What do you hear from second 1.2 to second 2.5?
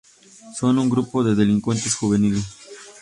de delincuentes juveniles.